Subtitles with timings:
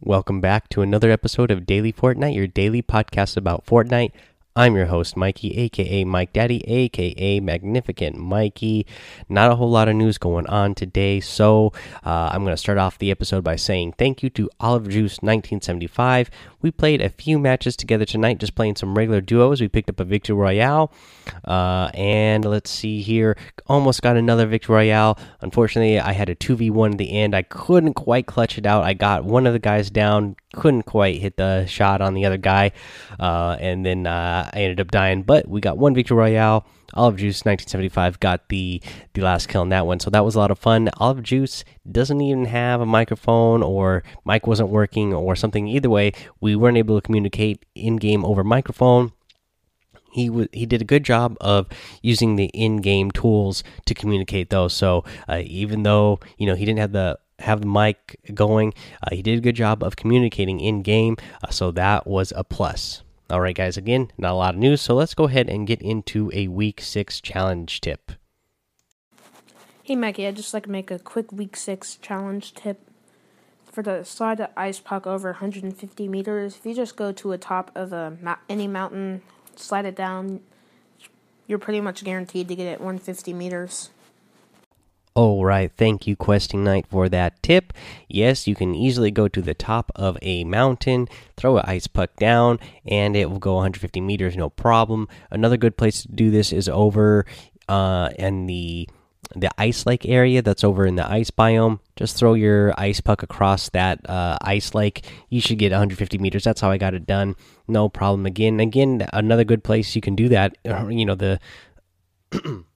[0.00, 4.12] Welcome back to another episode of Daily Fortnite, your daily podcast about Fortnite.
[4.56, 8.86] I'm your host, Mikey, aka Mike Daddy, aka Magnificent Mikey.
[9.28, 11.72] Not a whole lot of news going on today, so
[12.04, 15.18] uh, I'm going to start off the episode by saying thank you to Olive Juice
[15.22, 16.30] 1975.
[16.64, 19.60] We played a few matches together tonight, just playing some regular duos.
[19.60, 20.90] We picked up a Victory Royale,
[21.44, 23.36] uh, and let's see here,
[23.66, 25.18] almost got another Victory Royale.
[25.42, 27.36] Unfortunately, I had a 2v1 at the end.
[27.36, 28.82] I couldn't quite clutch it out.
[28.82, 32.38] I got one of the guys down, couldn't quite hit the shot on the other
[32.38, 32.72] guy,
[33.20, 35.22] uh, and then uh, I ended up dying.
[35.22, 36.64] But we got one Victory Royale.
[36.94, 38.80] Olive Juice 1975 got the
[39.12, 40.88] the last kill on that one, so that was a lot of fun.
[40.98, 45.68] Olive Juice doesn't even have a microphone, or mic wasn't working, or something.
[45.68, 49.12] Either way, we weren't able to communicate in game over microphone.
[50.12, 51.66] He was he did a good job of
[52.00, 54.72] using the in-game tools to communicate those.
[54.72, 59.14] So uh, even though you know he didn't have the have the mic going, uh,
[59.14, 61.16] he did a good job of communicating in game.
[61.42, 63.03] Uh, so that was a plus.
[63.30, 65.80] All right, guys, again, not a lot of news, so let's go ahead and get
[65.80, 68.12] into a week six challenge tip.
[69.82, 72.80] Hey, Maggie, I'd just like to make a quick week six challenge tip.
[73.64, 77.38] For the slide the ice puck over 150 meters, if you just go to a
[77.38, 79.22] top of a any mountain,
[79.56, 80.40] slide it down,
[81.46, 83.88] you're pretty much guaranteed to get it 150 meters.
[85.16, 87.72] All right, thank you, Questing Knight, for that tip.
[88.08, 91.06] Yes, you can easily go to the top of a mountain,
[91.36, 95.06] throw an ice puck down, and it will go 150 meters, no problem.
[95.30, 97.26] Another good place to do this is over
[97.68, 98.88] uh, in the
[99.36, 101.78] the ice lake area that's over in the ice biome.
[101.94, 105.04] Just throw your ice puck across that uh, ice lake.
[105.28, 106.42] You should get 150 meters.
[106.42, 107.36] That's how I got it done.
[107.68, 108.26] No problem.
[108.26, 110.58] Again, again, another good place you can do that.
[110.64, 111.38] You know the.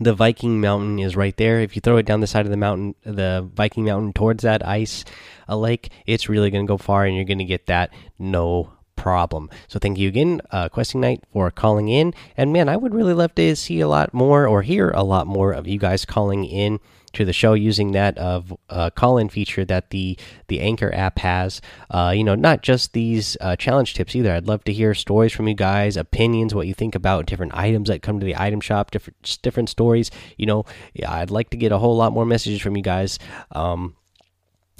[0.00, 1.60] the Viking Mountain is right there.
[1.60, 4.66] If you throw it down the side of the mountain, the Viking Mountain towards that
[4.66, 5.04] ice
[5.48, 8.72] a lake, it's really going to go far, and you're going to get that no
[8.96, 9.50] problem.
[9.68, 12.14] So thank you again, uh, Questing Knight, for calling in.
[12.36, 15.26] And man, I would really love to see a lot more or hear a lot
[15.26, 16.78] more of you guys calling in
[17.12, 20.18] to the show using that of uh, call-in feature that the
[20.48, 21.60] the Anchor app has.
[21.90, 24.32] Uh, you know, not just these uh, challenge tips either.
[24.32, 27.88] I'd love to hear stories from you guys, opinions, what you think about different items
[27.88, 30.10] that come to the item shop, different different stories.
[30.36, 30.64] You know,
[30.94, 33.18] yeah, I'd like to get a whole lot more messages from you guys.
[33.52, 33.96] Um,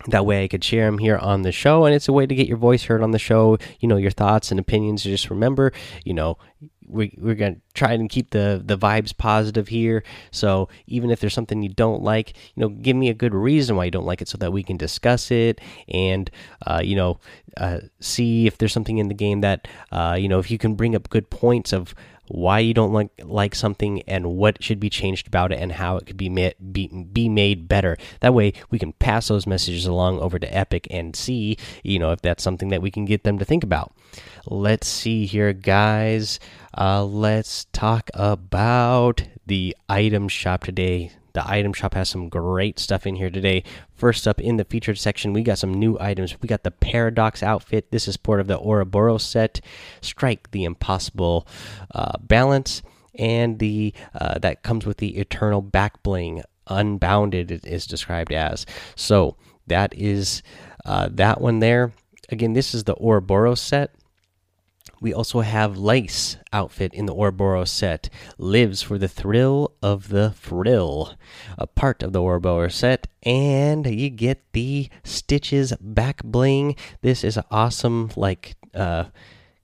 [0.09, 2.35] that way I could share them here on the show and it's a way to
[2.35, 5.73] get your voice heard on the show you know your thoughts and opinions just remember
[6.05, 6.39] you know
[6.93, 10.03] we, we're going to try and keep the the vibes positive here.
[10.31, 13.77] So even if there's something you don't like you know give me a good reason
[13.77, 16.31] why you don't like it so that we can discuss it and
[16.67, 17.19] uh, you know
[17.57, 20.75] uh, see if there's something in the game that uh, you know if you can
[20.75, 21.95] bring up good points of
[22.29, 25.97] why you don't like like something and what should be changed about it and how
[25.97, 27.97] it could be made be, be made better.
[28.21, 32.13] That way we can pass those messages along over to epic and see you know
[32.13, 33.93] if that's something that we can get them to think about.
[34.47, 36.41] Let's see here guys
[36.83, 43.07] uh, let's talk about the item shop today the item shop has some great stuff
[43.07, 43.65] in here today.
[43.95, 46.37] First up in the featured section, we got some new items.
[46.43, 47.91] We got the Paradox outfit.
[47.91, 49.63] This is part of the Ouroboros set.
[50.03, 51.47] Strike the Impossible
[51.95, 52.83] uh, Balance,
[53.15, 56.43] and the uh, that comes with the Eternal Back Bling.
[56.67, 58.67] Unbounded it is described as.
[58.95, 59.37] So
[59.69, 60.43] that is
[60.85, 61.93] uh, that one there.
[62.29, 63.95] Again, this is the Ouroboros set.
[65.03, 68.09] We also have Lace outfit in the Ouroboros set.
[68.39, 71.17] Lives for the thrill of the frill.
[71.59, 73.09] A part of the Ouroboros set.
[73.25, 76.77] And you get the Stitches back bling.
[77.01, 78.13] This is awesome.
[78.15, 79.07] Like, uh,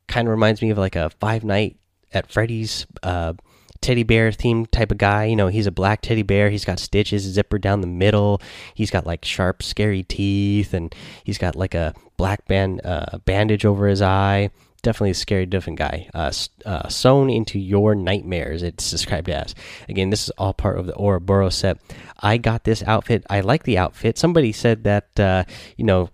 [0.08, 1.76] kind of reminds me of like a Five Night
[2.12, 3.34] at Freddy's uh,
[3.80, 5.26] teddy bear themed type of guy.
[5.26, 6.50] You know, he's a black teddy bear.
[6.50, 8.42] He's got stitches, zipper down the middle.
[8.74, 13.64] He's got like sharp, scary teeth, and he's got like a black band uh, bandage
[13.64, 14.50] over his eye
[14.82, 16.08] definitely a scary, different guy.
[16.14, 16.32] Uh,
[16.64, 19.54] uh, sewn into your nightmares, it's described as.
[19.88, 21.78] Again, this is all part of the Ouroboros set.
[22.20, 23.24] I got this outfit.
[23.28, 24.18] I like the outfit.
[24.18, 25.44] Somebody said that, uh,
[25.76, 26.10] you know,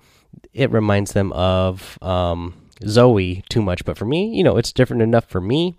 [0.53, 5.03] it reminds them of um, Zoey too much, but for me, you know, it's different
[5.03, 5.77] enough for me.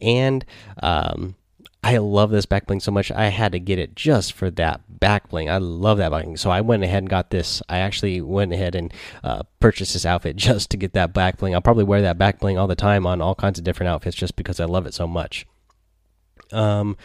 [0.00, 0.44] And,
[0.82, 1.36] um,
[1.84, 3.10] I love this back bling so much.
[3.10, 5.50] I had to get it just for that back bling.
[5.50, 6.36] I love that bling.
[6.36, 7.60] So I went ahead and got this.
[7.68, 8.94] I actually went ahead and
[9.24, 11.54] uh, purchased this outfit just to get that back bling.
[11.54, 14.16] I'll probably wear that back bling all the time on all kinds of different outfits
[14.16, 15.44] just because I love it so much.
[16.52, 16.96] Um,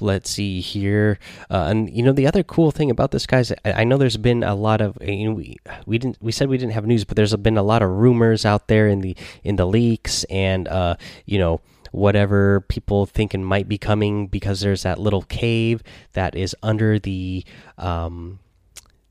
[0.00, 1.18] let's see here,
[1.50, 3.52] uh, and you know the other cool thing about this, guys.
[3.64, 6.48] I, I know there's been a lot of you know, we we didn't we said
[6.48, 9.14] we didn't have news, but there's been a lot of rumors out there in the
[9.42, 10.96] in the leaks, and uh,
[11.26, 11.60] you know
[11.94, 15.82] whatever people thinking might be coming because there's that little cave
[16.12, 17.44] that is under the
[17.78, 18.40] um,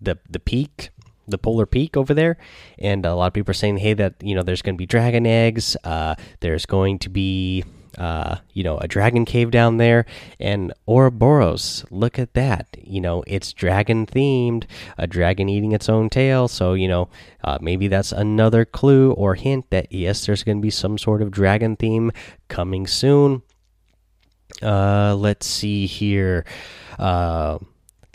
[0.01, 0.89] the the peak
[1.25, 2.37] the polar peak over there.
[2.77, 4.85] And a lot of people are saying hey that you know there's going to be
[4.85, 7.63] dragon eggs uh, there's going to be
[7.97, 10.05] uh, you know, a dragon cave down there,
[10.39, 11.85] and Ouroboros.
[11.91, 12.75] Look at that.
[12.81, 14.65] You know, it's dragon themed,
[14.97, 16.47] a dragon eating its own tail.
[16.47, 17.09] So, you know,
[17.43, 21.21] uh, maybe that's another clue or hint that yes, there's going to be some sort
[21.21, 22.11] of dragon theme
[22.47, 23.41] coming soon.
[24.61, 26.45] Uh, let's see here.
[26.99, 27.57] Uh,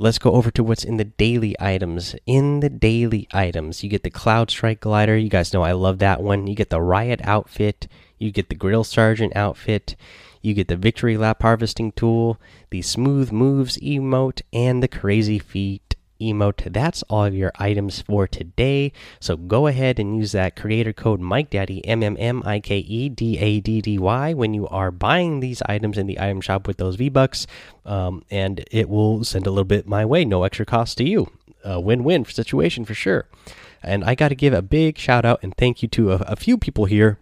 [0.01, 2.15] let's go over to what's in the daily items.
[2.27, 5.17] In the daily items, you get the Cloud Strike glider.
[5.17, 6.47] You guys know I love that one.
[6.47, 7.89] You get the Riot outfit.
[8.19, 9.97] You get the Grill Sergeant outfit.
[10.43, 15.97] You get the Victory Lap harvesting tool, the Smooth Moves emote, and the Crazy Feet
[16.21, 16.73] emote.
[16.73, 18.93] That's all of your items for today.
[19.21, 23.09] So go ahead and use that creator code MikeDaddy M M M I K E
[23.09, 26.67] D A D D Y when you are buying these items in the item shop
[26.67, 27.47] with those V Bucks,
[27.85, 31.31] um, and it will send a little bit my way, no extra cost to you.
[31.65, 33.27] A win-win situation for sure.
[33.83, 36.37] And I got to give a big shout out and thank you to a, a
[36.37, 37.19] few people here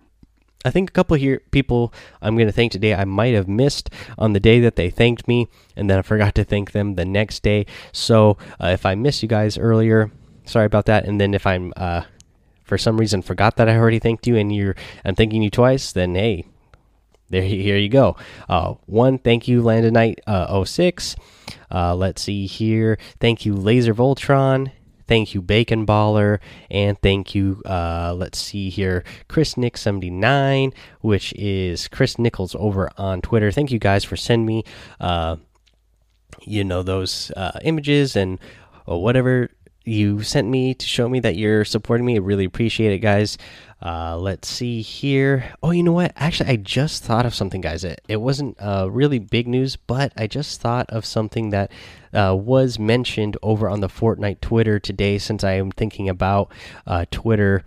[0.64, 3.48] I think a couple of here people I'm going to thank today I might have
[3.48, 6.94] missed on the day that they thanked me, and then I forgot to thank them
[6.94, 7.66] the next day.
[7.92, 10.10] So uh, if I missed you guys earlier,
[10.44, 11.04] sorry about that.
[11.04, 12.02] And then if I'm uh,
[12.64, 14.74] for some reason forgot that I already thanked you and you're
[15.04, 16.46] I'm thanking you twice, then hey,
[17.30, 18.16] there here you go.
[18.48, 21.16] Uh, one, thank you, Landon Knight uh, 06.
[21.70, 22.98] Uh, let's see here.
[23.20, 24.70] Thank you, Laser Voltron.
[25.08, 27.62] Thank you, Bacon Baller, and thank you.
[27.64, 33.52] Uh, let's see here, Chris Nick seventy nine, which is Chris Nichols over on Twitter.
[33.52, 34.64] Thank you guys for sending me,
[35.00, 35.36] uh,
[36.42, 38.40] you know, those uh, images and
[38.88, 39.50] uh, whatever
[39.86, 42.16] you sent me to show me that you're supporting me.
[42.16, 43.38] I really appreciate it, guys.
[43.80, 45.52] Uh, let's see here.
[45.62, 46.12] Oh, you know what?
[46.16, 47.84] Actually, I just thought of something, guys.
[47.84, 51.70] It, it wasn't uh, really big news, but I just thought of something that
[52.12, 56.50] uh, was mentioned over on the Fortnite Twitter today since I am thinking about
[56.86, 57.62] uh, Twitter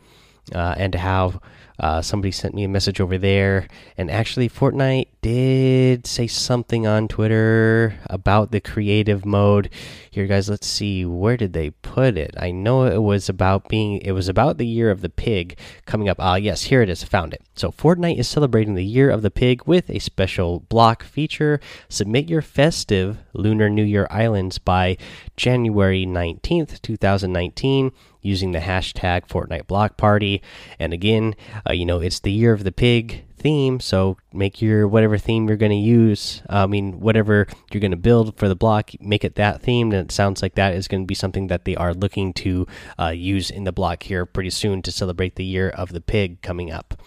[0.54, 1.42] uh, and how
[1.80, 3.68] uh, somebody sent me a message over there,
[3.98, 9.70] and actually, Fortnite did say something on Twitter about the creative mode.
[10.12, 12.36] Here, guys, let's see where did they put it.
[12.38, 14.02] I know it was about being.
[14.02, 16.18] It was about the year of the pig coming up.
[16.20, 17.04] Ah, yes, here it is.
[17.04, 17.42] Found it.
[17.56, 21.60] So, Fortnite is celebrating the year of the pig with a special block feature.
[21.88, 24.98] Submit your festive Lunar New Year islands by
[25.38, 27.92] January nineteenth, two thousand nineteen
[28.22, 30.42] using the hashtag Fortnite Block Party.
[30.78, 31.36] And again,
[31.70, 35.48] uh, you know, it's the year of the pig theme, so make your whatever theme
[35.48, 36.42] you're going to use.
[36.50, 39.92] I mean, whatever you're going to build for the block, make it that theme.
[39.92, 42.68] And it sounds like that is going to be something that they are looking to
[43.00, 46.42] uh, use in the block here pretty soon to celebrate the year of the pig
[46.42, 47.02] coming up.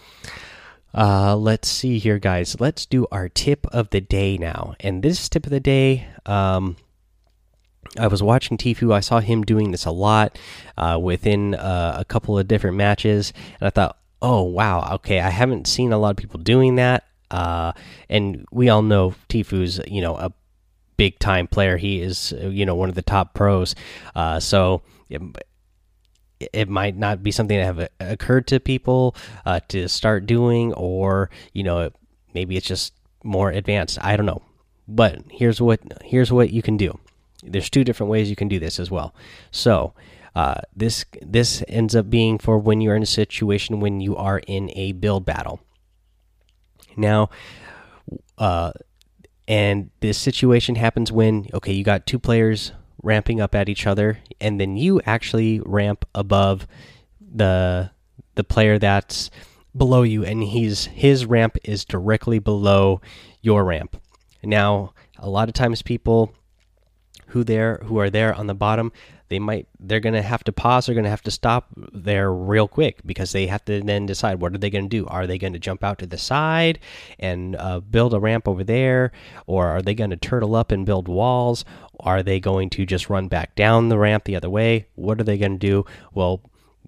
[0.95, 2.59] Uh, let's see here, guys.
[2.59, 4.75] Let's do our tip of the day now.
[4.79, 6.77] And this tip of the day, um,
[7.99, 8.93] I was watching Tfue.
[8.93, 10.37] I saw him doing this a lot
[10.77, 15.29] uh, within uh, a couple of different matches, and I thought, oh wow, okay, I
[15.29, 17.03] haven't seen a lot of people doing that.
[17.29, 17.73] Uh,
[18.09, 20.31] and we all know Tfue's, you know, a
[20.97, 21.77] big time player.
[21.77, 23.75] He is, you know, one of the top pros.
[24.15, 24.81] Uh, so.
[25.09, 25.21] It,
[26.51, 29.15] it might not be something that have occurred to people
[29.45, 31.89] uh, to start doing, or you know,
[32.33, 32.93] maybe it's just
[33.23, 33.97] more advanced.
[34.01, 34.41] I don't know,
[34.87, 36.99] but here's what here's what you can do
[37.45, 39.13] there's two different ways you can do this as well.
[39.51, 39.93] So
[40.35, 44.39] uh, this this ends up being for when you're in a situation when you are
[44.47, 45.59] in a build battle.
[46.97, 47.29] Now,
[48.37, 48.71] uh,
[49.47, 52.71] and this situation happens when okay, you got two players
[53.01, 56.67] ramping up at each other, and then you actually ramp above
[57.19, 57.91] the
[58.35, 59.29] the player that's
[59.75, 63.01] below you, and he's his ramp is directly below
[63.41, 63.97] your ramp.
[64.43, 66.33] Now, a lot of times people
[67.27, 68.91] who there who are there on the bottom
[69.33, 72.31] they might they're going to have to pause they're going to have to stop there
[72.31, 75.07] real quick because they have to then decide what are they going to do?
[75.07, 76.77] Are they going to jump out to the side
[77.17, 79.11] and uh, build a ramp over there?
[79.47, 81.65] Or are they going to turtle up and build walls?
[81.99, 84.85] Are they going to just run back down the ramp the other way?
[84.93, 85.85] What are they going to do?
[86.13, 86.41] Well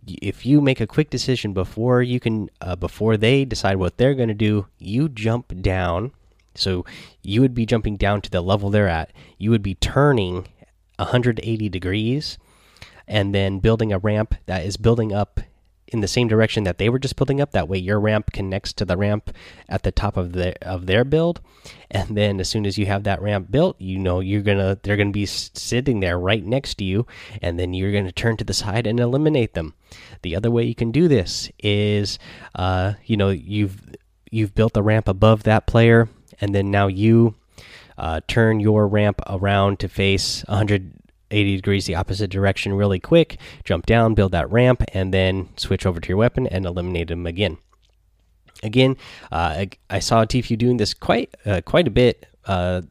[0.08, 4.14] if you make a quick decision before you can uh, before they decide what they're
[4.14, 6.12] going to do you jump down.
[6.54, 6.86] So
[7.24, 9.12] you would be jumping down to the level they're at.
[9.40, 10.48] You would be turning
[10.98, 12.38] 180 degrees
[13.08, 15.40] and then building a ramp that is building up
[15.88, 17.52] in the same direction that they were just building up.
[17.52, 19.30] That way, your ramp connects to the ramp
[19.70, 21.42] at the top of the of their build,
[21.92, 24.98] and then as soon as you have that ramp built, you know you're gonna they're
[24.98, 27.06] gonna be sitting there right next to you,
[27.42, 29.75] and then you're gonna turn to the side and eliminate them.
[30.24, 32.18] The other way you can do this is,
[32.56, 33.80] uh, you know, you've
[34.32, 36.10] you've built the ramp above that player
[36.42, 37.36] and then now you
[37.98, 43.86] uh, turn your ramp around to face 180 degrees the opposite direction really quick, jump
[43.86, 47.58] down, build that ramp, and then switch over to your weapon and eliminate them again.
[48.64, 48.98] Again,
[49.32, 52.82] uh, I, I, saw Tfue doing this quite uh, quite a bit uh,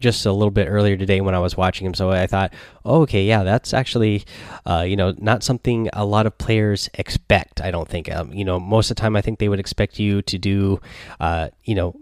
[0.00, 1.94] just a little bit earlier today when I was watching him.
[1.94, 2.52] So I thought,
[2.84, 4.24] oh, okay, yeah, that's actually,
[4.66, 7.60] uh, you know, not something a lot of players expect.
[7.60, 8.10] I don't think.
[8.10, 10.80] Um, you know, most of the time, I think they would expect you to do,
[11.20, 11.94] uh, you know,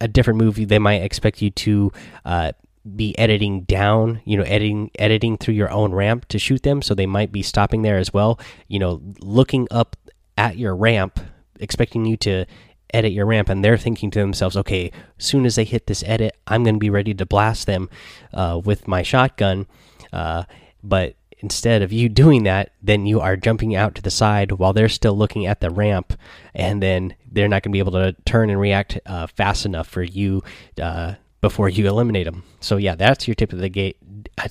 [0.00, 0.64] a, different movie.
[0.64, 1.92] They might expect you to.
[2.24, 2.52] Uh,
[2.96, 6.96] be editing down, you know, editing editing through your own ramp to shoot them, so
[6.96, 8.40] they might be stopping there as well.
[8.66, 9.94] You know, looking up
[10.36, 11.20] at your ramp,
[11.60, 12.44] expecting you to
[12.92, 16.36] edit your ramp and they're thinking to themselves okay soon as they hit this edit
[16.46, 17.88] i'm going to be ready to blast them
[18.34, 19.66] uh, with my shotgun
[20.12, 20.44] uh,
[20.82, 24.72] but instead of you doing that then you are jumping out to the side while
[24.72, 26.14] they're still looking at the ramp
[26.54, 29.88] and then they're not going to be able to turn and react uh, fast enough
[29.88, 30.42] for you
[30.80, 33.96] uh, before you eliminate them so yeah that's your tip of the gate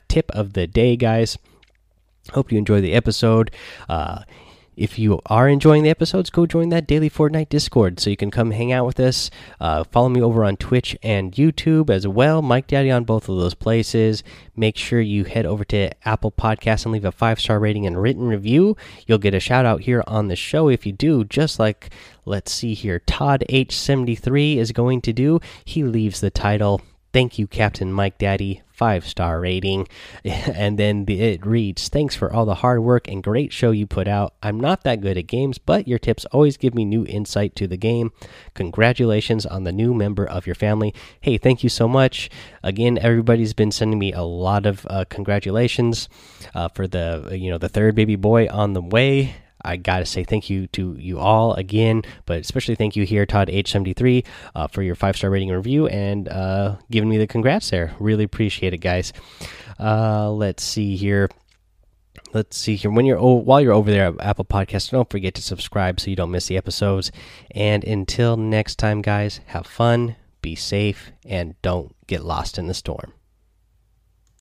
[0.07, 1.37] tip of the day guys.
[2.33, 3.51] Hope you enjoy the episode.
[3.89, 4.23] Uh,
[4.81, 8.31] if you are enjoying the episodes, go join that daily Fortnite Discord so you can
[8.31, 9.29] come hang out with us.
[9.59, 12.41] Uh, follow me over on Twitch and YouTube as well.
[12.41, 14.23] Mike Daddy on both of those places.
[14.55, 18.01] Make sure you head over to Apple Podcasts and leave a five star rating and
[18.01, 18.75] written review.
[19.05, 21.93] You'll get a shout out here on the show if you do, just like,
[22.25, 25.39] let's see here, Todd H73 is going to do.
[25.63, 26.81] He leaves the title
[27.13, 28.61] Thank you, Captain Mike Daddy.
[28.71, 29.87] Five star rating.
[30.25, 33.85] And then the, it reads Thanks for all the hard work and great show you
[33.85, 34.33] put out.
[34.41, 37.67] I'm not that good at games, but your tips always give me new insight to
[37.67, 38.11] the game.
[38.53, 40.93] Congratulations on the new member of your family.
[41.19, 42.29] Hey, thank you so much.
[42.63, 46.09] Again, everybody's been sending me a lot of uh, congratulations
[46.55, 49.35] uh, for the you know the third baby boy on the way.
[49.63, 53.47] I gotta say thank you to you all again, but especially thank you here, Todd
[53.47, 54.25] H73,
[54.55, 57.95] uh, for your five star rating and review and uh, giving me the congrats there.
[57.99, 59.13] Really appreciate it, guys.
[59.79, 61.29] Uh, let's see here.
[62.33, 62.91] Let's see here.
[62.91, 66.15] When you're while you're over there at Apple Podcasts, don't forget to subscribe so you
[66.15, 67.11] don't miss the episodes.
[67.51, 72.73] And until next time, guys, have fun, be safe, and don't get lost in the
[72.73, 73.13] storm.